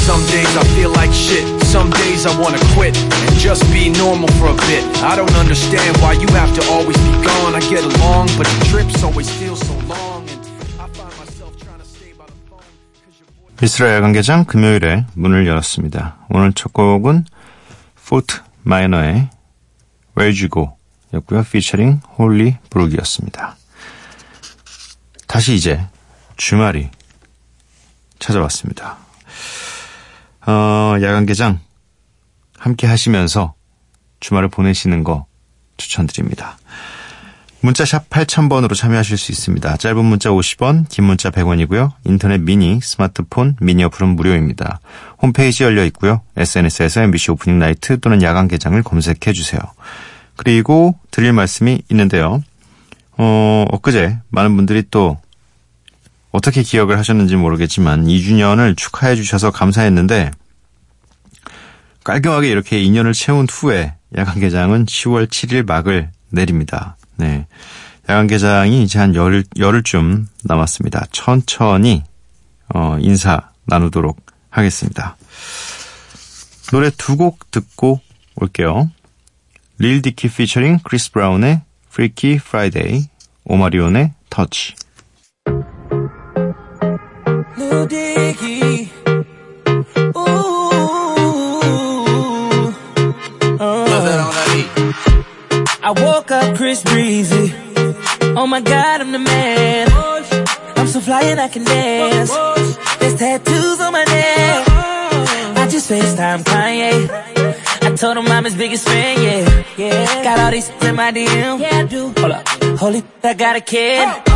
[0.00, 4.28] Some days I feel like shit, some days I wanna quit and just be normal
[4.38, 4.84] for a bit.
[5.02, 7.54] I don't understand why you have to always be gone.
[7.54, 10.40] I get along, but the trips always feel so long and
[10.80, 13.94] I find myself trying to stay by the phone.
[13.96, 16.16] 야간 개장 금요일에 문을 열었습니다.
[16.30, 17.24] 오늘 첫 곡은
[18.12, 19.30] 포트 마이너의
[20.16, 20.76] Where'd You Go
[21.14, 21.44] 였고요.
[21.44, 23.56] 피처링 홀리 브룩이었습니다.
[25.26, 25.86] 다시 이제
[26.36, 26.90] 주말이
[28.18, 28.98] 찾아왔습니다.
[30.46, 31.60] 어, 야간 개장
[32.58, 33.54] 함께 하시면서
[34.20, 35.26] 주말을 보내시는 거
[35.76, 36.58] 추천드립니다.
[37.60, 39.76] 문자 샵 8000번으로 참여하실 수 있습니다.
[39.76, 41.92] 짧은 문자 50원, 긴 문자 100원이고요.
[42.04, 44.80] 인터넷 미니, 스마트폰, 미니 어플은 무료입니다.
[45.20, 46.22] 홈페이지 열려 있고요.
[46.36, 49.60] SNS에서 MBC 오프닝 나이트 또는 야간 개장을 검색해 주세요.
[50.34, 52.42] 그리고 드릴 말씀이 있는데요.
[53.16, 55.18] 어, 엊그제 많은 분들이 또
[56.32, 60.32] 어떻게 기억을 하셨는지 모르겠지만 2주년을 축하해 주셔서 감사했는데
[62.04, 66.96] 깔끔하게 이렇게 2년을 채운 후에 야간 개장은 10월 7일 막을 내립니다.
[67.16, 67.46] 네.
[68.08, 71.06] 야간 개장이 이제 한 열, 열흘쯤 남았습니다.
[71.12, 72.02] 천천히,
[72.74, 74.20] 어, 인사 나누도록
[74.50, 75.16] 하겠습니다.
[76.72, 78.00] 노래 두 곡 듣고
[78.36, 78.90] 올게요.
[79.78, 83.08] 릴 디키 피처링 크리스 브라운의 Freaky Friday,
[83.44, 84.74] 오마리온의 터치.
[87.58, 88.81] Ooh.
[95.84, 97.52] I woke up Chris Breezy.
[98.36, 99.88] Oh my god, I'm the man.
[100.76, 102.30] I'm so fly and I can dance.
[103.00, 104.68] There's tattoos on my neck.
[105.58, 107.10] I just FaceTime Kanye.
[107.82, 109.64] I told him I'm his biggest fan, yeah.
[109.76, 110.22] Yeah.
[110.22, 111.58] Got all these in my DM.
[111.58, 112.12] Yeah, I do.
[112.16, 112.48] Hold up.
[112.78, 114.06] Holy, I got a kid.
[114.28, 114.32] Oh,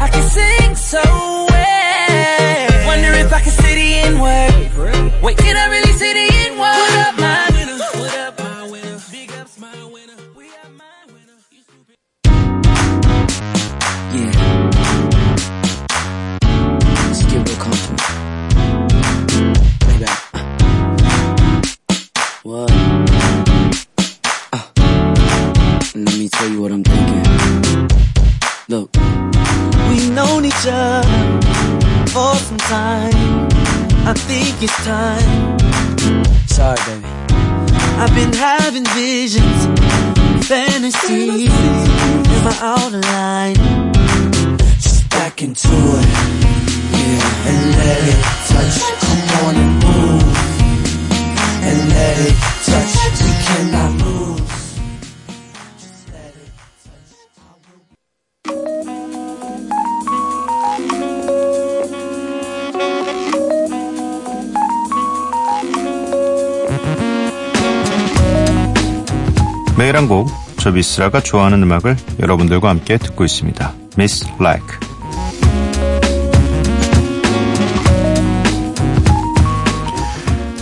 [0.00, 2.86] I can sing so well.
[2.86, 5.22] Wonder if I can say the N word.
[5.22, 6.33] Wait, can I really say the
[26.44, 27.88] tell you what I'm thinking.
[28.68, 28.90] Look.
[29.88, 31.40] We've known each other
[32.08, 33.48] for some time.
[34.06, 35.58] I think it's time.
[36.46, 37.08] Sorry, baby.
[37.96, 39.60] I've been having visions,
[40.46, 41.50] fantasies.
[41.50, 43.92] Am my out of line?
[44.82, 46.08] Just back into it.
[46.92, 48.74] Yeah, and let it touch.
[49.00, 49.83] Come on
[69.94, 73.72] 매일 한 곡, 저 미스라가 좋아하는 음악을 여러분들과 함께 듣고 있습니다.
[73.96, 74.66] Miss Like.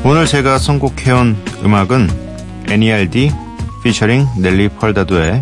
[0.05, 2.11] 오늘 제가 선곡해온 음악은
[2.69, 3.33] NERD
[3.83, 5.41] 피처링 넬리 펄다도의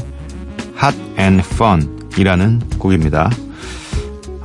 [0.81, 3.29] Hot and Fun 이라는 곡입니다.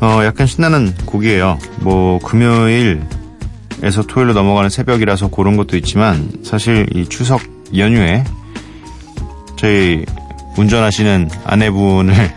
[0.01, 1.59] 어, 약간 신나는 곡이에요.
[1.81, 7.41] 뭐, 금요일에서 토요일로 넘어가는 새벽이라서 고른 것도 있지만, 사실 이 추석
[7.77, 8.23] 연휴에
[9.57, 10.05] 저희
[10.57, 12.13] 운전하시는 아내분을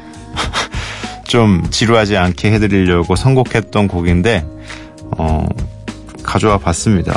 [1.28, 4.44] 좀 지루하지 않게 해드리려고 선곡했던 곡인데,
[5.18, 5.46] 어,
[6.22, 7.16] 가져와 봤습니다.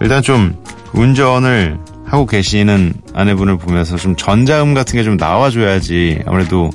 [0.00, 0.54] 일단 좀
[0.92, 6.70] 운전을 하고 계시는 아내분을 보면서 좀 전자음 같은 게 좀 나와줘야지 아무래도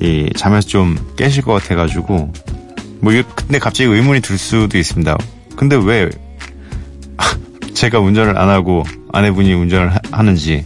[0.00, 2.32] 이 잠에서 좀 깨실 것 같아가지고
[3.00, 5.16] 뭐 근데 갑자기 의문이 들 수도 있습니다.
[5.56, 6.08] 근데 왜
[7.74, 10.62] 제가 운전을 안 하고 아내분이 운전을 하- 하는지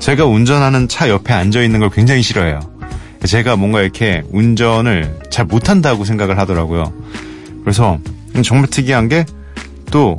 [0.00, 2.60] 제가 운전하는 차 옆에 앉아 있는 걸 굉장히 싫어해요.
[3.24, 6.92] 제가 뭔가 이렇게 운전을 잘 못한다고 생각을 하더라고요.
[7.64, 7.98] 그래서
[8.42, 9.24] 정말 특이한 게
[9.90, 10.16] 또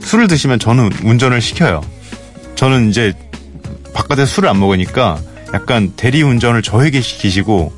[0.00, 1.82] 술을 드시면 저는 운전을 시켜요.
[2.54, 3.12] 저는 이제
[3.92, 5.18] 바깥에 술을 안 먹으니까
[5.52, 7.72] 약간 대리 운전을 저에게 시키시고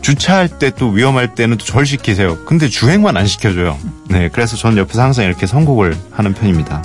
[0.00, 2.44] 주차할 때 또 위험할 때는 또 절 시키세요.
[2.46, 3.76] 근데 주행만 안 시켜줘요.
[4.08, 6.82] 네, 그래서 저는 옆에서 항상 이렇게 선곡을 하는 편입니다.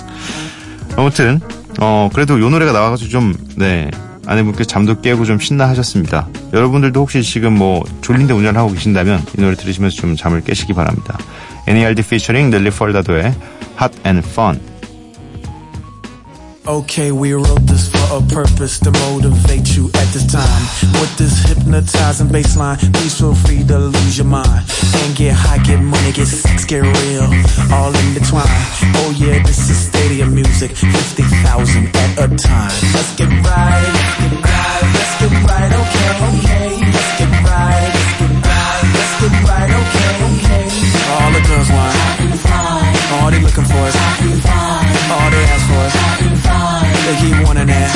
[0.96, 1.40] 아무튼
[1.80, 3.90] 어 그래도 요 노래가 나와가지고 좀 네.
[4.26, 6.28] 아내분께 잠도 깨고 좀 신나 하셨습니다.
[6.52, 11.18] 여러분들도 혹시 지금 뭐 졸린데 운전하고 계신다면 이 노래 들으시면서 좀 잠을 깨시기 바랍니다.
[11.66, 13.34] NERD featuring 넬리 폴다도의
[13.80, 14.60] Hot and Fun.
[16.66, 20.62] Okay, we wrote this a purpose to motivate you at this time.
[21.02, 24.62] With this hypnotizing baseline, please feel free to lose your mind.
[25.02, 27.26] And get high, get money, get sex, get real.
[27.74, 28.46] All in between.
[29.02, 30.70] Oh yeah, this is stadium music.
[30.76, 32.70] 50,000 at a time.
[32.94, 36.70] Let's get right, let's get right, let's get right, okay, okay.
[36.94, 40.64] Let's get right, let's get right, let's get right, okay, okay.
[41.18, 41.98] All the girls want.
[43.18, 43.96] All they looking for is.
[45.10, 46.53] All they ask for is.
[47.04, 47.92] They keep wanting that.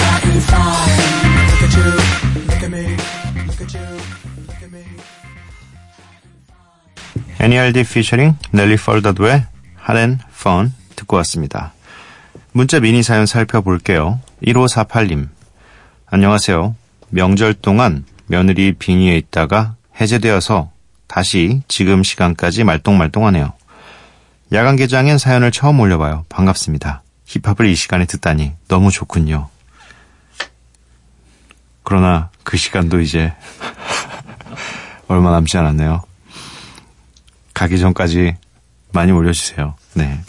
[1.48, 1.90] Look at you,
[2.46, 2.96] look at me,
[3.46, 3.98] look at you.
[7.40, 11.72] NERD featuring 넬리 Hot and Fun 듣고 왔습니다.
[12.52, 14.20] 문자 미니 사연 살펴볼게요.
[14.44, 15.28] 1548님.
[16.04, 16.74] 안녕하세요.
[17.08, 20.70] 명절 동안 며느리 빙의에 있다가 해제되어서
[21.06, 23.54] 다시 지금 시간까지 말똥말똥하네요.
[24.52, 26.26] 야간 개장엔 사연을 처음 올려봐요.
[26.28, 27.02] 반갑습니다.
[27.28, 29.48] 힙합을 이 시간에 듣다니 너무 좋군요.
[31.82, 33.32] 그러나 그 시간도 이제
[35.08, 36.02] 얼마 남지 않았네요.
[37.52, 38.34] 가기 전까지
[38.92, 39.74] 많이 올려주세요.
[39.94, 40.20] 네.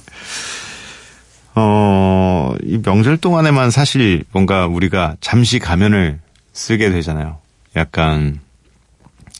[1.56, 6.20] 어, 이 명절 동안에만 사실 뭔가 우리가 잠시 가면을
[6.52, 7.40] 쓰게 되잖아요.
[7.76, 8.42] 약간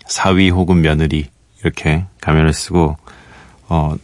[0.08, 1.30] 사위 혹은 며느리
[1.62, 2.98] 이렇게 가면을 쓰고
[3.68, 3.96] 어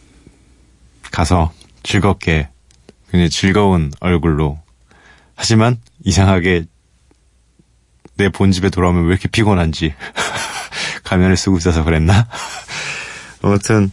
[1.10, 2.48] 가서 즐겁게
[3.16, 4.58] 굉장히 즐거운 얼굴로
[5.34, 6.64] 하지만 이상하게
[8.16, 9.94] 내 본집에 돌아오면 왜 이렇게 피곤한지
[11.04, 12.28] 가면을 쓰고 있어서 그랬나?
[13.42, 13.90] 아무튼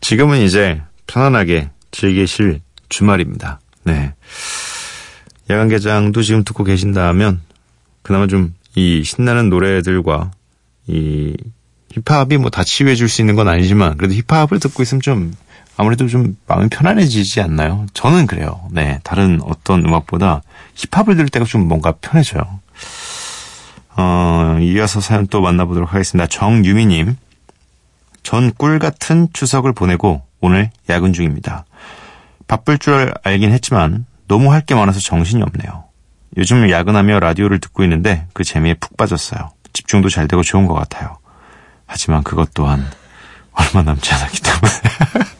[0.00, 3.60] 지금은 이제 편안하게 즐기실 주말입니다.
[3.84, 4.14] 네.
[5.50, 7.40] 야간 개장도 지금 듣고 계신다면
[8.02, 10.30] 그나마 좀 이 신나는 노래들과
[10.86, 11.36] 이
[11.92, 15.34] 힙합이 뭐 다 치유해 줄 수 있는 건 아니지만 그래도 힙합을 듣고 있으면 좀
[15.82, 17.86] 아무래도 좀 마음이 편안해지지 않나요?
[17.92, 18.68] 저는 그래요.
[18.70, 19.00] 네.
[19.02, 20.42] 다른 어떤 음악보다
[20.76, 22.60] 힙합을 들을 때가 좀 뭔가 편해져요.
[23.96, 26.28] 어, 이어서 사연 또 만나보도록 하겠습니다.
[26.28, 27.16] 정유미님.
[28.22, 31.64] 전 꿀 같은 추석을 보내고 오늘 야근 중입니다.
[32.46, 35.84] 바쁠 줄 알긴 했지만 너무 할 게 많아서 정신이 없네요.
[36.36, 39.50] 요즘 야근하며 라디오를 듣고 있는데 그 재미에 푹 빠졌어요.
[39.72, 41.18] 집중도 잘 되고 좋은 것 같아요.
[41.86, 42.86] 하지만 그것 또한
[43.52, 44.72] 얼마 남지 않았기 때문에.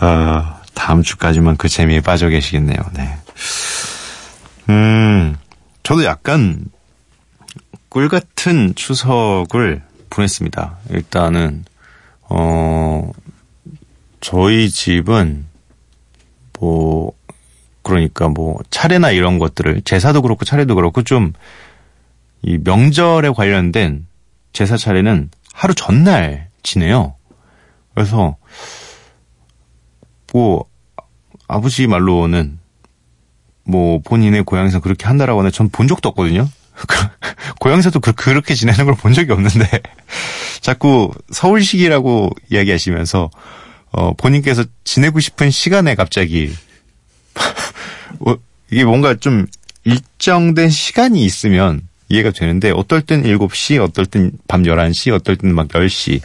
[0.00, 2.76] 어, 다음 주까지만 그 재미에 빠져 계시겠네요.
[2.94, 3.16] 네.
[4.70, 5.36] 음,
[5.82, 6.64] 저도 약간
[7.88, 10.78] 꿀 같은 추석을 보냈습니다.
[10.90, 11.64] 일단은,
[12.28, 13.10] 어,
[14.20, 15.46] 저희 집은
[16.58, 17.12] 뭐,
[17.82, 21.32] 그러니까 뭐, 차례나 이런 것들을, 제사도 그렇고 차례도 그렇고 좀,
[22.42, 24.06] 이 명절에 관련된
[24.52, 27.14] 제사 차례는 하루 전날 지내요.
[27.94, 28.36] 그래서,
[30.32, 30.64] 뭐,
[31.48, 32.58] 아버지 말로는
[33.64, 36.48] 뭐 본인의 고향에서 그렇게 한다라고 하는 전본 적도 없거든요.
[37.60, 39.66] 고향에서도 그, 그렇게 지내는 걸 본 적이 없는데
[40.60, 43.30] 자꾸 서울식이라고 이야기하시면서
[43.92, 46.54] 어, 본인께서 지내고 싶은 시간에 갑자기
[48.20, 48.34] 어,
[48.70, 49.46] 이게 뭔가 좀
[49.84, 55.68] 일정된 시간이 있으면 이해가 되는데 어떨 땐 7시, 어떨 땐 밤 11시, 어떨 땐 막
[55.68, 56.20] 10시.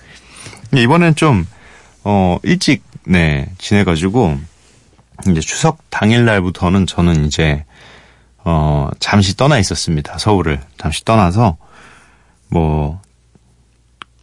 [0.75, 1.47] 근데 이번엔 좀
[2.03, 4.37] 어, 일찍 네, 지내가지고
[5.29, 7.63] 이제 추석 당일날부터는 저는 이제
[8.43, 10.17] 어 잠시 떠나 있었습니다.
[10.17, 11.55] 서울을 잠시 떠나서
[12.49, 12.99] 뭐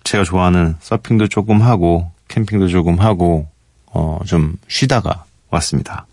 [0.05, 3.49] 제가 좋아하는 서핑도 조금 하고 캠핑도 조금 하고
[3.87, 6.07] 어 좀 쉬다가 왔습니다.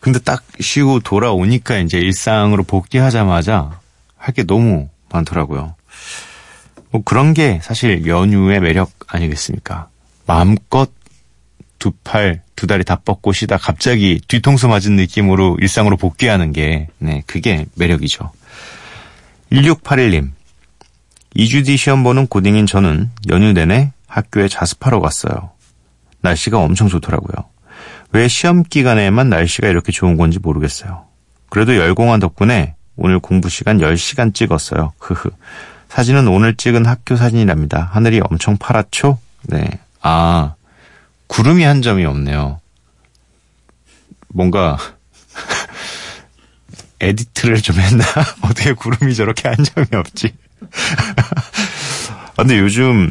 [0.00, 3.78] 근데 딱 쉬고 돌아오니까 이제 일상으로 복귀하자마자
[4.16, 5.76] 할 게 너무 많더라고요.
[6.92, 9.88] 뭐 그런 게 사실 연휴의 매력 아니겠습니까?
[10.26, 10.90] 마음껏
[11.78, 17.24] 두 팔, 두 다리 다 뻗고 쉬다 갑자기 뒤통수 맞은 느낌으로 일상으로 복귀하는 게, 네,
[17.26, 18.30] 그게 매력이죠.
[19.50, 20.30] 1681님.
[21.34, 25.50] 2주 뒤 시험 보는 고딩인 저는 연휴 내내 학교에 자습하러 갔어요.
[26.20, 27.46] 날씨가 엄청 좋더라고요.
[28.12, 31.06] 왜 시험 기간에만 날씨가 이렇게 좋은 건지 모르겠어요.
[31.48, 34.92] 그래도 열공한 덕분에 오늘 공부 시간 10시간 찍었어요.
[34.98, 35.30] 흐흐.
[35.92, 37.90] 사진은 오늘 찍은 학교 사진이랍니다.
[37.92, 39.18] 하늘이 엄청 파랗죠?
[39.42, 39.68] 네.
[40.00, 40.54] 아,
[41.26, 42.60] 구름이 한 점이 없네요.
[44.28, 44.78] 뭔가,
[47.00, 48.04] 에디트를 좀 했나?
[48.40, 50.32] 어떻게 구름이 저렇게 한 점이 없지?
[52.08, 53.10] 아, 근데 요즘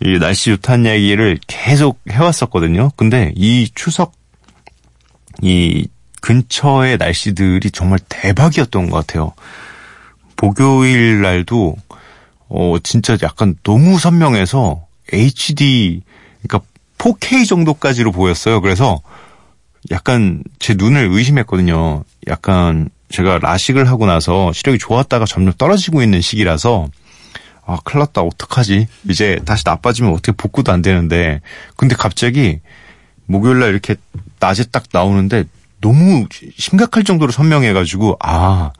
[0.00, 2.90] 이 날씨 좋다는 얘기를 계속 해왔었거든요.
[2.96, 4.14] 근데 이 추석
[5.42, 5.86] 이
[6.22, 9.32] 근처의 날씨들이 정말 대박이었던 것 같아요.
[10.42, 11.76] 목요일 날도
[12.50, 16.02] 어 진짜 약간 너무 선명해서 HD
[16.42, 16.66] 그러니까
[16.98, 18.60] 4K 정도까지로 보였어요.
[18.60, 19.00] 그래서
[19.90, 22.04] 약간 제 눈을 의심했거든요.
[22.28, 26.88] 약간 제가 라식을 하고 나서 시력이 좋았다가 점점 떨어지고 있는 시기라서
[27.66, 28.22] 아, 큰일 났다.
[28.22, 28.88] 어떡하지?
[29.08, 31.40] 이제 다시 나빠지면 어떻게 복구도 안 되는데.
[31.76, 32.58] 근데 갑자기
[33.26, 33.94] 목요일 날 이렇게
[34.40, 35.44] 낮에 딱 나오는데
[35.80, 36.26] 너무
[36.56, 38.72] 심각할 정도로 선명해 가지고, 아,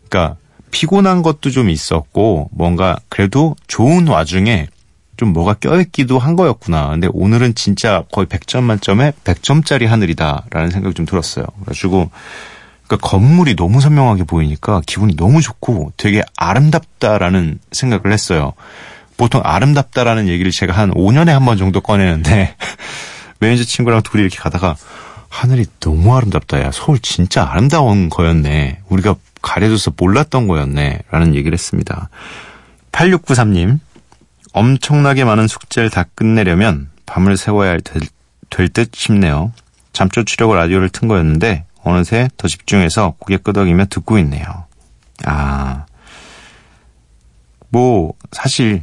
[0.00, 0.36] 그니까
[0.70, 4.68] 피곤한 것도 좀 있었고, 뭔가 그래도 좋은 와중에
[5.16, 6.90] 좀 뭐가 껴있기도 한 거였구나.
[6.90, 11.46] 근데 오늘은 진짜 거의 100점 만점에 100점짜리 하늘이다라는 생각이 좀 들었어요.
[11.60, 12.10] 그래가지고,
[12.86, 18.52] 그러니까 건물이 너무 선명하게 보이니까 기분이 너무 좋고 되게 아름답다라는 생각을 했어요.
[19.16, 22.54] 보통 아름답다라는 얘기를 제가 한 5년에 한 번 정도 꺼내는데
[23.40, 24.76] 매니저 친구랑 둘이 이렇게 가다가
[25.28, 26.60] 하늘이 너무 아름답다.
[26.62, 28.80] 야, 서울 진짜 아름다운 거였네.
[28.88, 31.00] 우리가 가려져서 몰랐던 거였네.
[31.10, 32.08] 라는 얘기를 했습니다.
[32.92, 33.78] 8693님,
[34.52, 37.76] 엄청나게 많은 숙제를 다 끝내려면 밤을 새워야
[38.48, 39.52] 될듯 싶네요.
[39.92, 44.44] 잠조 치려고 라디오를 튼 거였는데 어느새 더 집중해서 고개 끄덕이며 듣고 있네요.
[45.24, 45.86] 아,
[47.68, 48.82] 뭐, 사실,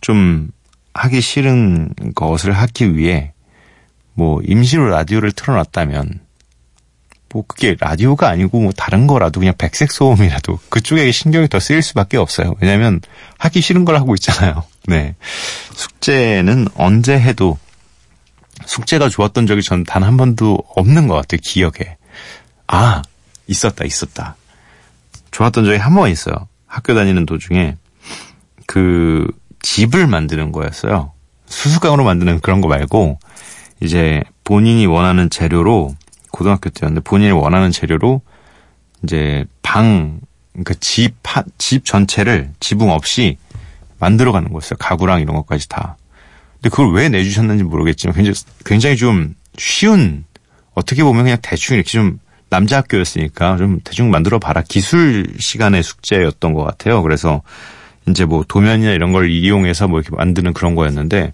[0.00, 0.50] 좀,
[0.94, 3.31] 하기 싫은 것을 하기 위해,
[4.14, 6.20] 뭐, 임시로 라디오를 틀어놨다면,
[7.30, 12.16] 뭐, 그게 라디오가 아니고, 뭐, 다른 거라도 그냥 백색 소음이라도, 그쪽에 신경이 더 쓰일 수밖에
[12.18, 12.54] 없어요.
[12.60, 13.00] 왜냐면,
[13.38, 14.64] 하기 싫은 걸 하고 있잖아요.
[14.86, 15.14] 네.
[15.74, 17.58] 숙제는 언제 해도
[18.66, 21.96] 숙제가 좋았던 적이 전 단 한 번도 없는 것 같아요, 기억에.
[22.68, 23.02] 아,
[23.46, 24.36] 있었다, 있었다.
[25.30, 26.34] 좋았던 적이 한 번 있어요.
[26.66, 27.76] 학교 다니는 도중에
[28.66, 29.26] 그
[29.62, 31.12] 집을 만드는 거였어요.
[31.46, 33.18] 수수깡으로 만드는 그런 거 말고
[33.82, 35.94] 이제 본인이 원하는 재료로
[36.30, 38.22] 고등학교 때였는데 본인이 원하는 재료로
[39.02, 40.20] 이제 방,
[40.64, 41.16] 그 집,
[41.58, 43.38] 집 전체를 지붕 없이
[43.98, 44.76] 만들어가는 거였어요.
[44.78, 45.96] 가구랑 이런 것까지 다.
[46.54, 50.24] 근데 그걸 왜 내주셨는지 모르겠지만 굉장히, 굉장히 좀 쉬운,
[50.74, 54.62] 어떻게 보면 그냥 대충 이렇게 좀 남자 학교였으니까 좀 대충 만들어 봐라.
[54.66, 57.02] 기술 시간의 숙제였던 것 같아요.
[57.02, 57.42] 그래서
[58.08, 61.32] 이제 뭐 도면이나 이런 걸 이용해서 뭐 이렇게 만드는 그런 거였는데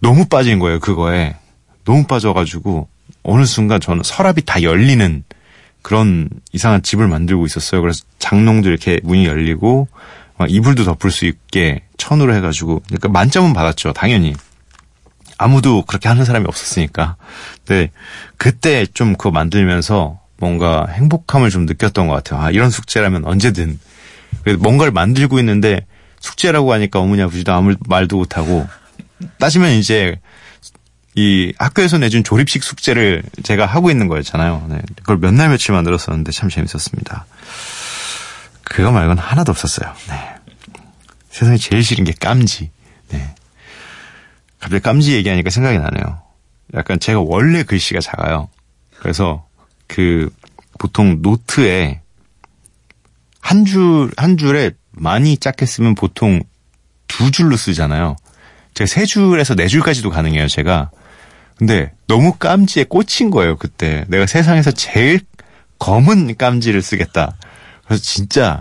[0.00, 0.80] 너무 빠진 거예요.
[0.80, 1.36] 그거에.
[1.84, 2.88] 너무 빠져가지고
[3.22, 5.24] 어느 순간 저는 서랍이 다 열리는
[5.82, 7.80] 그런 이상한 집을 만들고 있었어요.
[7.80, 9.88] 그래서 장롱도 이렇게 문이 열리고
[10.38, 13.92] 막 이불도 덮을 수 있게 천으로 해가지고 그러니까 만점은 받았죠.
[13.92, 14.34] 당연히
[15.38, 17.16] 아무도 그렇게 하는 사람이 없었으니까.
[17.64, 17.90] 근데
[18.36, 22.40] 그때 좀 그거 만들면서 뭔가 행복함을 좀 느꼈던 것 같아요.
[22.40, 23.78] 아 이런 숙제라면 언제든
[24.58, 25.86] 뭔가를 만들고 있는데
[26.20, 28.66] 숙제라고 하니까 어머니 아버지도 아무 말도 못하고
[29.38, 30.20] 따지면 이제
[31.14, 34.66] 이 학교에서 내준 조립식 숙제를 제가 하고 있는 거였잖아요.
[34.70, 34.80] 네.
[34.96, 37.26] 그걸 몇 날 며칠 만들었었는데 참 재밌었습니다.
[38.64, 39.92] 그거 말고는 하나도 없었어요.
[40.08, 40.28] 네.
[41.30, 42.70] 세상에 제일 싫은 게 깜지.
[43.10, 43.34] 네.
[44.58, 46.22] 갑자기 깜지 얘기하니까 생각이 나네요.
[46.74, 48.48] 약간 제가 원래 글씨가 작아요.
[48.98, 49.46] 그래서
[49.88, 50.30] 그
[50.78, 52.00] 보통 노트에
[53.40, 56.42] 한 줄, 한 줄에 많이 작게 쓰면 보통
[57.08, 58.16] 두 줄로 쓰잖아요.
[58.74, 60.90] 제가 세 줄에서 네 줄까지도 가능해요, 제가.
[61.56, 64.04] 근데 너무 깜지에 꽂힌 거예요, 그때.
[64.08, 65.20] 내가 세상에서 제일
[65.78, 67.36] 검은 깜지를 쓰겠다.
[67.84, 68.58] 그래서 진짜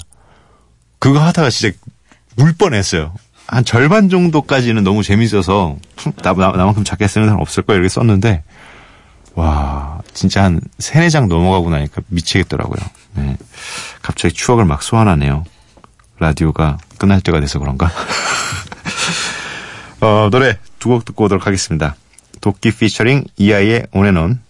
[1.00, 1.76] 그거 하다가 진짜
[2.38, 3.14] 울 뻔했어요.
[3.48, 5.78] 한 절반 정도까지는 너무 재밌어서
[6.24, 8.44] 나, 나, 나만큼 작게 쓰는 사람 없을 거야 이렇게 썼는데
[9.36, 12.80] 와 진짜 한 세네 장 넘어가고 나니까 미치겠더라고요.
[13.16, 13.38] 네.
[14.02, 15.44] 갑자기 추억을 막 소환하네요.
[16.20, 17.92] 라디오가 끝날 때가 돼서 그런가?
[20.02, 21.96] 어, 노래 두 곡 듣고 오도록 하겠습니다.
[22.42, 24.42] 도끼 피처링 이아이의 온앤온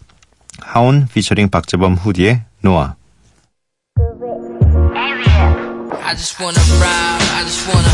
[0.62, 2.96] 하온 피처링 박재범 후디의 노아
[6.04, 7.94] I just wanna ride, I just wanna,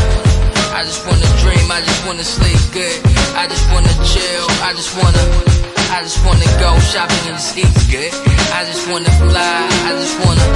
[0.74, 2.98] I just wanna dream, I just wanna sleep good,
[3.38, 5.22] I just wanna chill, I just wanna,
[5.94, 8.10] I just wanna go shopping and just eat good,
[8.50, 10.46] I just wanna fly, I just wanna,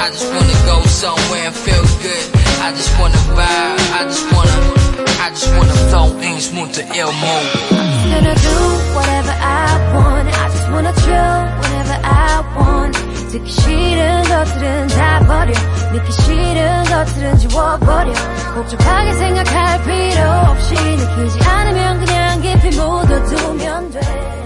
[0.00, 2.24] I just wanna go somewhere and feel good,
[2.64, 4.83] I just wanna vibe, I just wanna,
[5.19, 7.49] I just wanna flow in smooth to ill mode.
[8.13, 8.57] gonna do
[8.95, 10.27] whatever I want.
[10.27, 12.95] I just wanna chill whenever I want.
[13.31, 14.89] 듣기 싫은 것들은
[15.91, 18.13] 믿기 싫은 것들은 지워버려
[18.55, 24.42] 복잡하게 생각할 필요 없이 느끼지 않으면 그냥 깊이 묻어두면 돼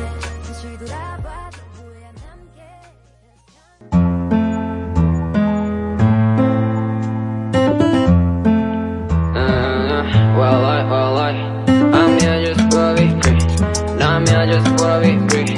[10.49, 11.31] Well, I, well, I,
[11.99, 13.38] I'm here just wanna be free.
[13.99, 15.50] Now I'm here just wanna be free.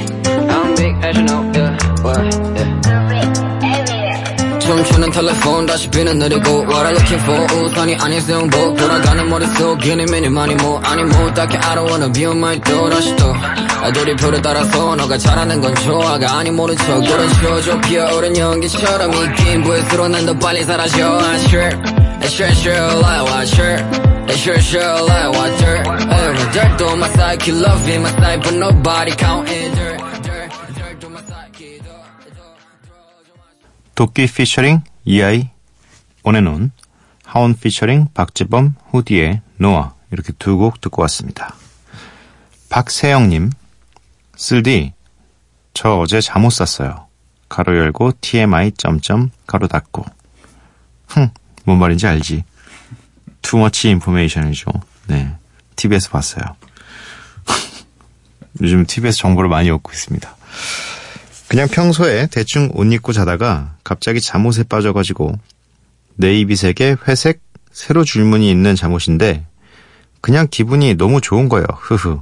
[0.51, 2.19] I'm big as you know, yeah, what,
[2.57, 2.69] yeah.
[4.59, 10.05] 춤추는 텔레폰 다시 비는 느리고 What I'm looking for 우산이 아닌 승복 돌아가는 머릿속 기니
[10.05, 13.33] 미니 많이 뭐 아니 뭐 딱히 I don't wanna be on my door 다시 또
[13.81, 19.35] 아들이 표를 따라서 너가 잘하는 건 좋아가 아니 모른 척 오른 쇼조 피어오른 연기처럼 이
[19.35, 21.71] 긴 부에스러 난더 빨리 사라져 I sure
[22.21, 26.99] I sure sure lie what sure I sure sure lie what dirt Every dirt on
[26.99, 29.99] my side keep loving my side but nobody keep dirt
[33.95, 35.49] 도끼 피처링 이아이
[36.23, 36.71] 온앤온
[37.25, 41.55] 하온 피처링 박재범 후디의 노아 이렇게 두 곡 듣고 왔습니다.
[42.69, 43.51] 박세영님
[44.37, 44.93] 쓸디
[45.73, 47.07] 저 어제 잠옷 샀어요.
[47.49, 50.05] 가로 열고 TMI 점점 가로 닫고
[51.07, 52.43] 흥뭔 말인지 알지?
[53.41, 54.71] 투머치 인포메이션이죠.
[55.07, 55.35] 네
[55.75, 56.43] TV에서 봤어요.
[58.61, 60.35] 요즘 TV에서 정보를 많이 얻고 있습니다.
[61.47, 65.33] 그냥 평소에 대충 옷 입고 자다가 갑자기 잠옷에 빠져가지고
[66.15, 69.45] 네이비색에 회색 세로 줄무늬 있는 잠옷인데
[70.21, 71.65] 그냥 기분이 너무 좋은 거예요.
[71.79, 72.21] 흐흐.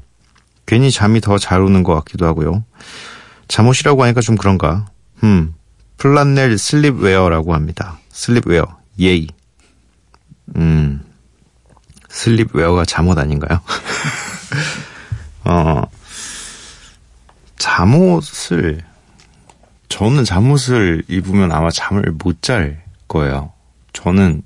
[0.66, 2.64] 괜히 잠이 더 잘 오는 것 같기도 하고요.
[3.48, 4.86] 잠옷이라고 하니까 좀 그런가.
[5.24, 5.54] 음.
[5.98, 8.00] 플란넬 sleepwear라고 합니다.
[8.12, 8.64] sleepwear.
[9.00, 9.28] 예이.
[10.56, 11.02] 음.
[12.20, 13.62] sleepwear가 잠옷 아닌가요?
[15.46, 15.84] 어.
[17.58, 18.82] 잠옷을
[19.88, 23.54] 저는 잠옷을 입으면 아마 잠을 못 잘 거예요.
[23.94, 24.44] 저는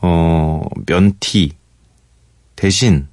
[0.00, 1.52] 어 면티
[2.56, 3.06] 대신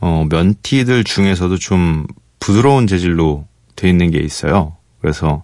[0.00, 2.06] 어 면티들 중에서도 좀
[2.38, 4.76] 부드러운 재질로 돼 있는 게 있어요.
[5.00, 5.42] 그래서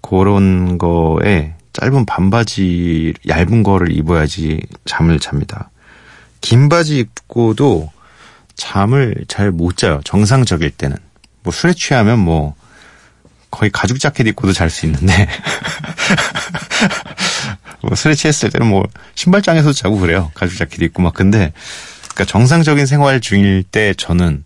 [0.00, 5.70] 그런 거에 짧은 반바지 얇은 거를 입어야지 잠을 잡니다.
[6.46, 7.90] 긴 바지 입고도
[8.54, 10.00] 잠을 잘 못 자요.
[10.04, 10.96] 정상적일 때는.
[11.42, 12.54] 뭐 술에 취하면 뭐
[13.50, 15.28] 거의 가죽 자켓 입고도 잘 수 있는데
[17.82, 20.30] 뭐 술에 취했을 때는 뭐 신발장에서도 자고 그래요.
[20.34, 21.52] 가죽 자켓 입고 막 근데
[22.14, 24.44] 그러니까 정상적인 생활 중일 때 저는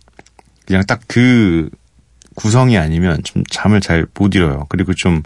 [0.65, 1.69] 그냥 딱 그
[2.33, 4.65] 구성이 아니면 좀 잠을 잘 못 이뤄요.
[4.69, 5.21] 그리고 좀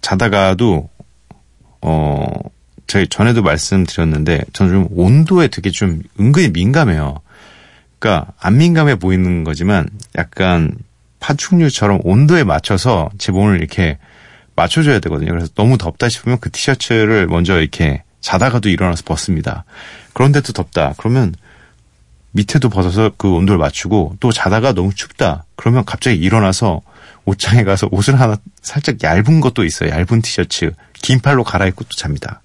[0.00, 0.88] 자다가도
[1.82, 2.26] 어
[2.90, 7.20] 저희 전에도 말씀드렸는데 저는 좀 온도에 되게 좀 은근히 민감해요.
[8.00, 10.72] 그러니까 안 민감해 보이는 거지만 약간
[11.20, 13.98] 파충류처럼 온도에 맞춰서 제 몸을 이렇게
[14.56, 15.30] 맞춰줘야 되거든요.
[15.30, 19.64] 그래서 너무 덥다 싶으면 그 티셔츠를 먼저 이렇게 자다가도 일어나서 벗습니다.
[20.12, 20.94] 그런데도 덥다.
[20.98, 21.32] 그러면
[22.32, 25.44] 밑에도 벗어서 그 온도를 맞추고 또 자다가 너무 춥다.
[25.54, 26.80] 그러면 갑자기 일어나서
[27.24, 29.90] 옷장에 가서 옷을 하나 살짝 얇은 것도 있어요.
[29.90, 30.72] 얇은 티셔츠.
[30.94, 32.42] 긴 팔로 갈아입고 또 잡니다.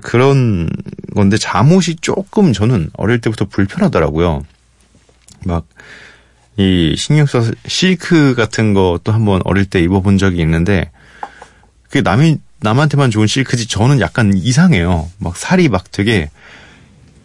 [0.00, 0.68] 그런
[1.14, 4.42] 건데 잠옷이 조금 저는 어릴 때부터 불편하더라고요.
[5.44, 5.66] 막,
[6.56, 10.90] 이 신경 써서 실크 같은 것도 한번 어릴 때 입어본 적이 있는데,
[11.84, 15.10] 그게 남이, 남한테만 좋은 실크지 저는 약간 이상해요.
[15.18, 16.30] 막 살이 막 되게,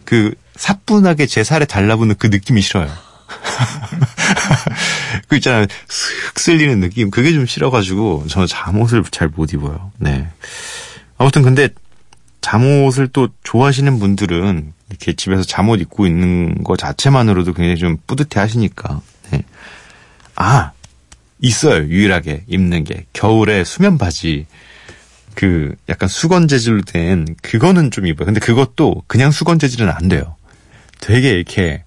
[0.04, 2.90] 그, 사뿐하게 제 살에 달라붙는 그 느낌이 싫어요.
[5.28, 5.66] 그 있잖아요.
[5.88, 7.10] 슥 쓸리는 느낌.
[7.10, 9.92] 그게 좀 싫어가지고 저는 잠옷을 잘 못 입어요.
[9.98, 10.28] 네.
[11.16, 11.68] 아무튼 근데
[12.48, 19.02] 잠옷을 또 좋아하시는 분들은 이렇게 집에서 잠옷 입고 있는 거 자체만으로도 굉장히 좀 뿌듯해 하시니까.
[19.30, 19.42] 네.
[20.34, 20.72] 아,
[21.40, 21.84] 있어요.
[21.84, 23.04] 유일하게 입는 게.
[23.12, 24.46] 겨울에 수면 바지.
[25.34, 28.24] 그 약간 수건 재질로 된 그거는 좀 입어요.
[28.24, 30.34] 근데 그것도 그냥 수건 재질은 안 돼요.
[31.00, 31.84] 되게 이렇게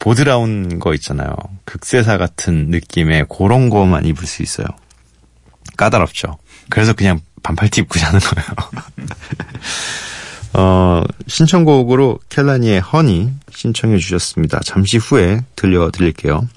[0.00, 1.36] 보드라운 거 있잖아요.
[1.66, 4.66] 극세사 같은 느낌의 그런 거만 입을 수 있어요.
[5.76, 6.36] 까다롭죠.
[6.68, 8.48] 그래서 그냥 반팔티 입고 자는 거예요.
[10.54, 14.60] 어, 신청곡으로 켈라니의 허니 신청해 주셨습니다.
[14.64, 16.48] 잠시 후에 들려드릴게요.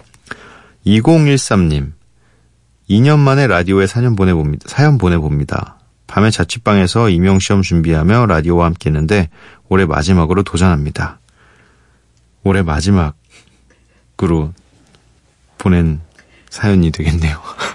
[0.85, 1.91] 2013님,
[2.89, 4.69] 2년 만에 라디오에 사연 보내봅니다.
[4.69, 5.77] 사연 보내봅니다.
[6.07, 9.29] 밤에 자취방에서 임용시험 준비하며 라디오와 함께 했는데
[9.67, 11.19] 올해 마지막으로 도전합니다.
[12.43, 13.13] 올해 마지막으로
[15.57, 15.99] 보낸
[16.49, 17.41] 사연이 되겠네요.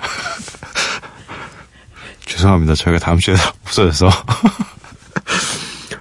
[2.43, 2.75] 죄송합니다.
[2.75, 4.11] 저희가 다음 주에 없어져서.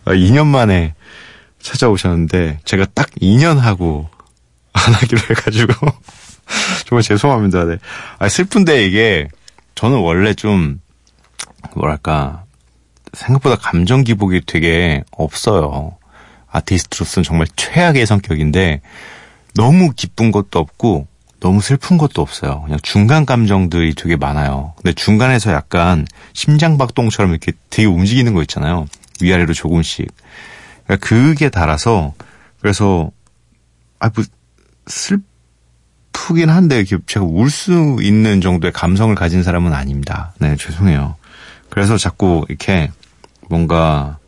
[0.06, 0.96] 2년 만에
[1.62, 4.10] 찾아오셨는데, 제가 딱 2년 하고
[4.74, 5.74] 안 하기로 해가지고,
[6.88, 7.66] 정말 죄송합니다.
[7.66, 7.78] 네.
[8.18, 9.28] 아, 슬픈데 이게,
[9.76, 10.82] 저는 원래 좀,
[11.76, 12.44] 뭐랄까,
[13.14, 15.98] 생각보다 감정 기복이 되게 없어요.
[16.48, 18.82] 아티스트로서는 정말 최악의 성격인데
[19.54, 21.08] 너무 기쁜 것도 없고
[21.42, 22.62] 너무 슬픈 것도 없어요.
[22.64, 24.74] 그냥 중간 감정들이 되게 많아요.
[24.78, 28.86] 근데 중간에서 약간 심장박동처럼 이렇게 되게 움직이는 거 있잖아요.
[29.22, 30.08] 위아래로 조금씩.
[30.86, 32.14] 그러니까 그게 달아서
[32.62, 33.12] 그래서
[34.00, 34.12] 아뭐
[34.88, 40.34] 슬프긴 한데 제가 울 수 있는 정도의 감성을 가진 사람은 아닙니다.
[40.40, 41.16] 네 죄송해요.
[41.70, 42.92] 그래서 자꾸 이렇게
[43.50, 44.20] 뭔가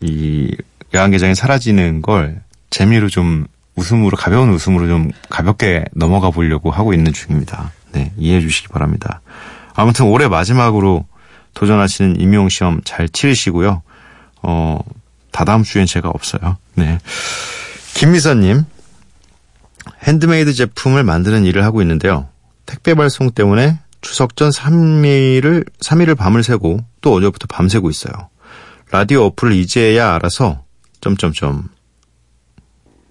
[0.00, 0.56] 이
[0.92, 3.46] 야간개장이 사라지는 걸 재미로 좀
[3.80, 7.72] 웃음으로 가벼운 웃음으로 좀 가볍게 넘어가 보려고 하고 있는 중입니다.
[7.92, 9.20] 네 이해해 주시기 바랍니다.
[9.74, 11.06] 아무튼 올해 마지막으로
[11.54, 13.82] 도전하시는 임용 시험 잘 치르시고요.
[14.42, 14.78] 어
[15.32, 16.56] 다다음 주엔 제가 없어요.
[16.74, 16.98] 네.
[17.94, 18.64] 김미선님,
[20.04, 22.28] 핸드메이드 제품을 만드는 일을 하고 있는데요.
[22.66, 28.12] 택배 발송 때문에 추석 전 3일을, 3일을 밤을 새고 또 어제부터 밤새고 있어요.
[28.90, 30.64] 라디오 어플을 이제야 알아서,
[31.00, 31.68] 점점점.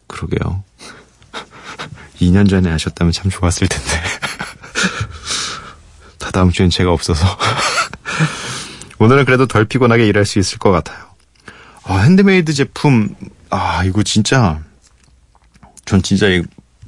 [0.10, 0.65] 그러게요.
[2.19, 3.88] 2년 전에 하셨다면 참 좋았을 텐데.
[6.19, 7.26] 다 다음 주엔 제가 없어서.
[9.00, 11.06] 오늘은 그래도 덜 피곤하게 일할 수 있을 것 같아요.
[11.84, 13.15] 아, 핸드메이드 제품,
[13.50, 14.62] 아, 이거 진짜,
[15.86, 16.28] 전 진짜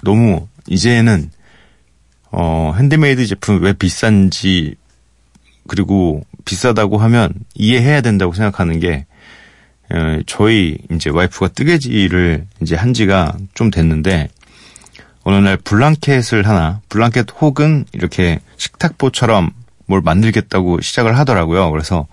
[0.04, 1.32] 너무, 이제는,
[2.32, 4.76] 어, 핸드메이드 제품 왜 비싼지,
[5.68, 9.06] 그리고 비싸다고 하면 이해해야 된다고 생각하는 게, 어,
[10.26, 14.30] 저희 이제 와이프가 뜨개질을 이제 한 지가 좀 됐는데,
[15.24, 19.52] 어느 날 blanket을 하나, blanket 혹은 이렇게 식탁보처럼
[19.86, 21.70] 뭘 만들겠다고 시작을 하더라고요.
[21.72, 22.08] 그래서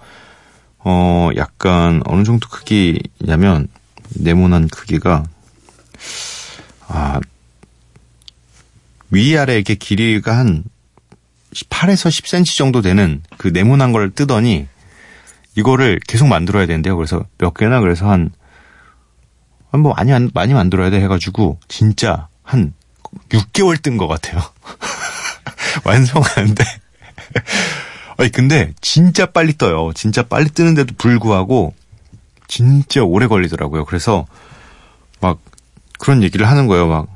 [0.79, 3.69] 어, 약간 어느 정도 크기냐면
[4.11, 5.25] 네모난 크기가
[6.87, 7.21] 아
[9.11, 10.65] 위아래 이렇게 길이가 한
[11.53, 14.67] 8에서 10cm 정도 되는 그 네모난 걸 뜨더니
[15.59, 16.97] 이거를 계속 만들어야 된대요.
[16.97, 18.31] 그래서 몇 개나 그래서 한,
[19.73, 22.75] 뭐 많이, 많이 만들어야 돼 해가지고 진짜 한
[23.31, 24.41] 6개월 뜬 것 같아요.
[25.85, 26.65] 완성하는데.
[28.19, 29.93] 아니 근데 진짜 빨리 떠요.
[29.95, 31.75] 진짜 빨리 뜨는데도 불구하고
[32.47, 33.85] 진짜 오래 걸리더라고요.
[33.85, 34.27] 그래서
[35.21, 35.39] 막
[35.99, 36.87] 그런 얘기를 하는 거예요.
[36.87, 37.09] 막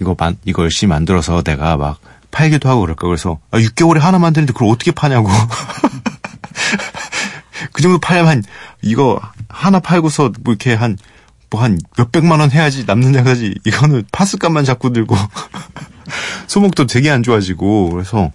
[0.00, 1.98] 이거 만 이거 열심히 만들어서 내가 막
[2.30, 3.06] 팔기도 하고 그럴까.
[3.06, 5.28] 그래서 아 6개월에 하나 만드는데 그걸 어떻게 파냐고.
[7.80, 8.42] 그 정도 팔려면
[8.82, 10.98] 이거 하나 팔고서 뭐 이렇게 한
[11.52, 13.56] 뭐 한 몇백만 원 해야지 남는 장사지.
[13.66, 15.16] 이거는 파스값만 자꾸 들고
[16.46, 18.30] 소목도 되게 안 좋아지고 그래서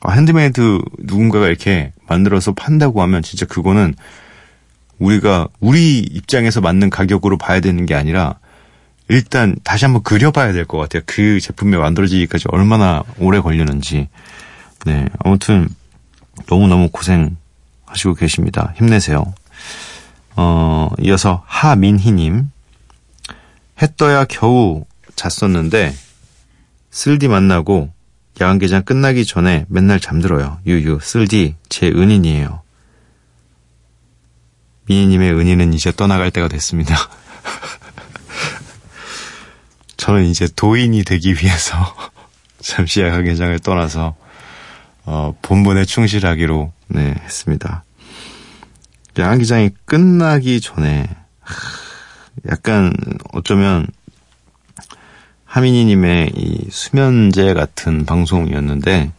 [0.00, 3.94] 아, 핸드메이드 누군가가 이렇게 만들어서 판다고 하면 진짜 그거는
[4.98, 8.38] 우리가 우리 입장에서 맞는 가격으로 봐야 되는 게 아니라
[9.08, 11.02] 일단 다시 한번 그려봐야 될 것 같아요.
[11.04, 14.08] 그 제품이 만들어지기까지 얼마나 오래 걸리는지.
[14.86, 15.68] 네, 아무튼
[16.48, 17.36] 너무너무 고생
[17.94, 18.72] 하시고 계십니다.
[18.76, 19.24] 힘내세요.
[20.36, 22.50] 어, 이어서 하민희님.
[23.82, 24.84] 해 떠야 겨우
[25.16, 25.94] 잤었는데
[26.90, 27.92] 쓸디 만나고
[28.40, 30.58] 야간개장 끝나기 전에 맨날 잠들어요.
[30.66, 32.62] 유유, 쓸디, 제 은인이에요.
[34.86, 36.94] 미니님의 은인은 이제 떠나갈 때가 됐습니다.
[39.96, 41.76] 저는 이제 도인이 되기 위해서
[42.60, 44.14] 잠시 야간개장을 떠나서
[45.04, 47.84] 어, 본분에 충실하기로 네, 했습니다.
[49.18, 51.08] 야간개장이 끝나기 전에
[52.48, 52.92] 약간
[53.32, 53.86] 어쩌면
[55.44, 59.12] 하민이님의 이 수면제 같은 방송이었는데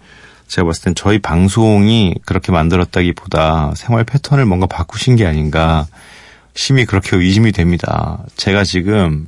[0.48, 5.88] 제가 봤을 땐 저희 방송이 그렇게 만들었다기보다 생활 패턴을 뭔가 바꾸신 게 아닌가
[6.54, 8.24] 심히 그렇게 의심이 됩니다.
[8.36, 9.28] 제가 지금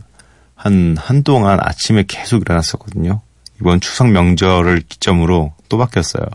[0.56, 3.22] 한 한동안 아침에 계속 일어났었거든요.
[3.62, 6.26] 이번 추석 명절을 기점으로 또 바뀌었어요.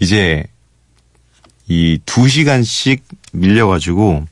[0.00, 0.44] 이제
[1.68, 4.26] 이 두 시간씩 밀려가지고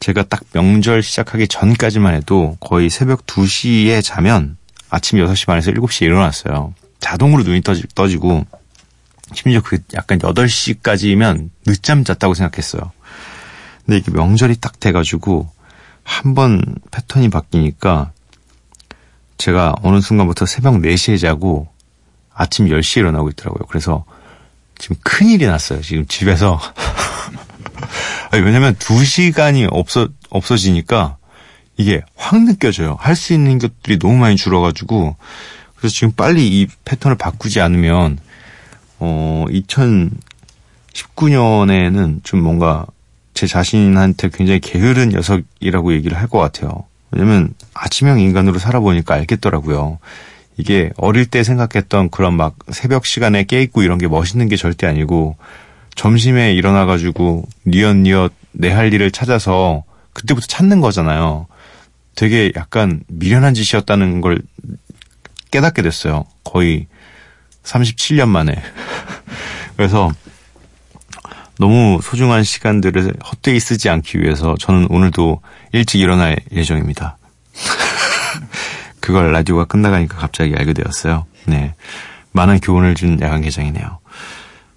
[0.00, 4.56] 제가 딱 명절 시작하기 전까지만 해도 거의 새벽 2시에 자면
[4.88, 6.72] 아침 6시 반에서 7시에 일어났어요.
[7.00, 8.46] 자동으로 눈이 떠지, 떠지 고
[9.34, 12.90] 심지어 그게 약간 8시까지면 늦잠 잤다고 생각했어요.
[13.84, 15.50] 근데 이게 명절이 딱 돼가지고
[16.02, 18.12] 한 번 패턴이 바뀌니까
[19.36, 21.68] 제가 어느 순간부터 새벽 4시에 자고
[22.32, 23.66] 아침 10시에 일어나고 있더라고요.
[23.68, 24.04] 그래서
[24.78, 25.80] 지금 큰일이 났어요.
[25.82, 26.60] 지금 집에서.
[28.30, 31.16] 아니, 왜냐면 2시간이 없어, 없어지니까
[31.76, 32.96] 이게 확 느껴져요.
[33.00, 35.16] 할 수 있는 것들이 너무 많이 줄어가지고
[35.76, 38.18] 그래서 지금 빨리 이 패턴을 바꾸지 않으면
[38.98, 39.44] 어
[40.94, 42.84] 2019년에는 좀 뭔가
[43.34, 46.84] 제 자신한테 굉장히 게으른 녀석이라고 얘기를 할 것 같아요.
[47.10, 49.98] 왜냐면 아침형 인간으로 살아보니까 알겠더라고요.
[50.58, 55.36] 이게 어릴 때 생각했던 그런 막 새벽 시간에 깨있고 이런 게 멋있는 게 절대 아니고
[55.94, 61.46] 점심에 일어나가지고 니엇니엇 내 할 일을 찾아서 그때부터 찾는 거잖아요.
[62.16, 64.42] 되게 약간 미련한 짓이었다는 걸
[65.52, 66.24] 깨닫게 됐어요.
[66.42, 66.88] 거의
[67.62, 68.54] 37년 만에.
[69.76, 70.10] 그래서
[71.58, 75.40] 너무 소중한 시간들을 헛되이 쓰지 않기 위해서 저는 오늘도
[75.72, 77.17] 일찍 일어날 예정입니다.
[79.08, 81.24] 그걸 라디오가 끝나가니까 갑자기 알게 되었어요.
[81.46, 81.72] 네.
[82.32, 84.00] 많은 교훈을 준 야간 개장이네요.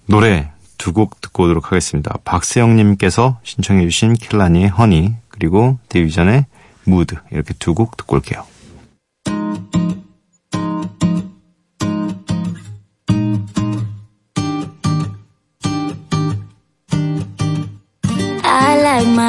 [0.06, 2.14] 노래 두 곡 듣고 오도록 하겠습니다.
[2.24, 6.46] 박세영님께서 신청해주신 킬라니의 허니, 그리고 데뷔전의
[6.84, 8.42] 무드, 이렇게 두 곡 듣고 올게요.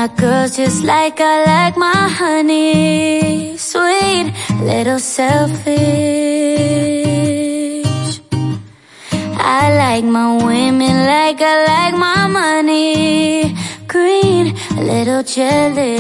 [0.04, 3.56] My girls just like I like my honey.
[3.58, 5.70] Sweet, little selfish.
[9.60, 13.56] I like my women like I like my money.
[13.88, 15.94] Green, little jealous.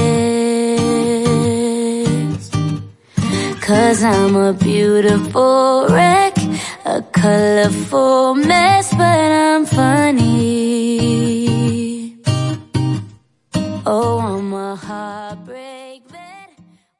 [3.62, 6.36] Cause I'm a beautiful wreck,
[6.84, 11.33] a colorful mess, but I'm funny.
[13.86, 16.52] Oh, I'm a heartbreak bed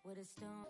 [0.04, 0.68] with a stone.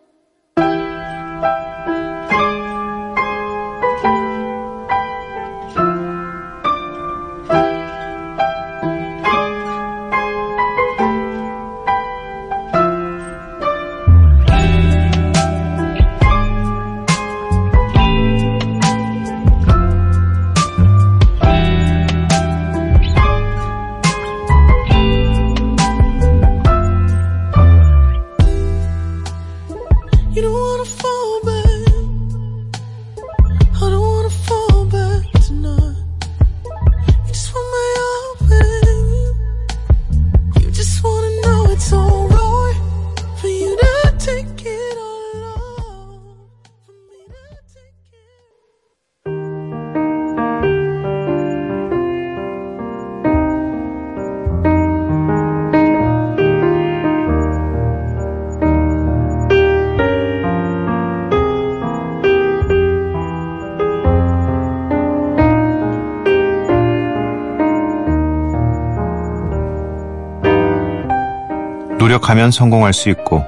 [72.24, 73.44] 노력하면 성공할 수 있고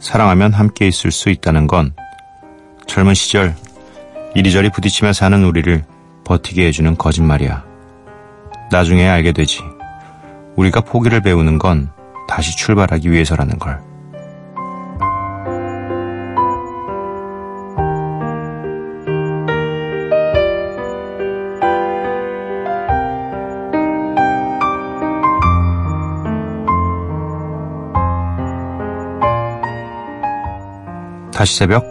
[0.00, 1.94] 사랑하면 함께 있을 수 있다는 건
[2.86, 3.54] 젊은 시절
[4.34, 5.84] 이리저리 부딪히며 사는 우리를
[6.24, 7.64] 버티게 해주는 거짓말이야.
[8.70, 9.60] 나중에 알게 되지.
[10.56, 11.90] 우리가 포기를 배우는 건
[12.28, 13.80] 다시 출발하기 위해서라는 걸.
[31.42, 31.84] 다시 새벽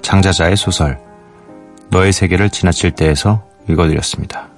[0.00, 0.98] 장자자의 소설
[1.90, 4.48] 너의 세계를 지나칠 때에서 읽어드렸습니다.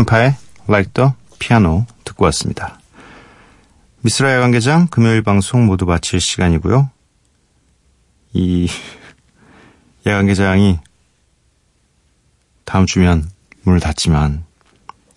[0.00, 0.34] 센파의
[0.68, 2.78] Like the Piano 듣고 왔습니다.
[4.02, 6.90] 미스라 야간개장 금요일 방송 모두 마칠 시간이고요.
[8.32, 8.68] 이
[10.06, 10.78] 야간개장이
[12.64, 13.28] 다음 주면
[13.64, 14.44] 문을 닫지만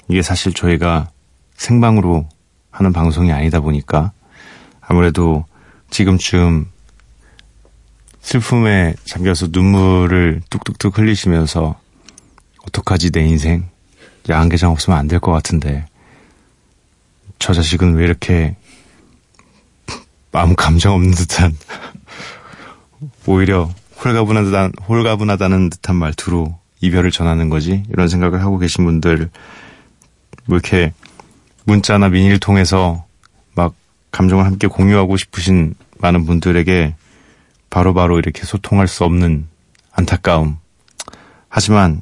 [0.10, 1.10] 이게 사실 저희가
[1.56, 2.28] 생방으로
[2.72, 4.12] 하는 방송이 아니다 보니까
[4.82, 5.46] 아무래도
[5.92, 6.70] 지금쯤
[8.22, 11.80] 슬픔에 잠겨서 눈물을 뚝뚝뚝 흘리시면서
[12.68, 13.73] 어떡하지 내 인생
[14.30, 15.86] 야간개장 없으면 안 될 것 같은데
[17.40, 18.56] 저 자식은 왜 이렇게
[20.32, 21.56] 아무 감정 없는 듯한
[23.28, 23.70] 오히려
[24.04, 29.30] 홀가분하다, 홀가분하다는 듯한 말투로 이별을 전하는 거지 이런 생각을 하고 계신 분들
[30.46, 30.94] 뭐 이렇게
[31.66, 33.06] 문자나 미니를 통해서
[33.56, 33.74] 막
[34.12, 36.96] 감정을 함께 공유하고 싶으신 많은 분들에게
[37.70, 39.48] 바로바로 바로 이렇게 소통할 수 없는
[39.94, 40.58] 안타까움.
[41.48, 42.02] 하지만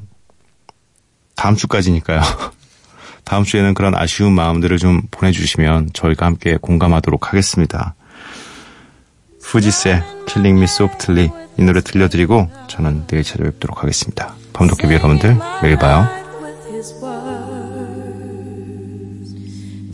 [1.34, 2.20] 다음 주까지니까요.
[3.24, 7.94] 다음 주에는 그런 아쉬운 마음들을 좀 보내주시면 저희가 함께 공감하도록 하겠습니다.
[9.42, 14.34] 후지세 Killing Me Softly 이 노래 들려드리고 저는 내일 찾아뵙도록 하겠습니다.
[14.52, 16.08] 밤도깨비 여러분들 내일 봐요.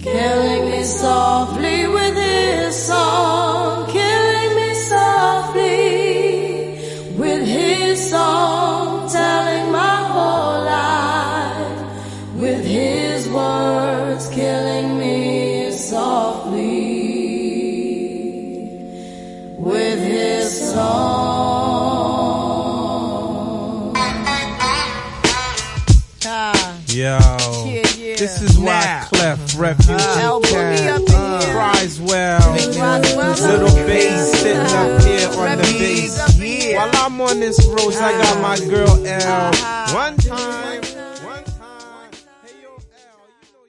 [0.00, 3.07] Killing me softly with his song,
[28.18, 36.74] this is why Clef Refugee Camp, Criswell, Little Bass sitting up here on the bass.
[36.74, 39.94] While I'm on this roast, I got my girl L.
[39.94, 40.67] One time.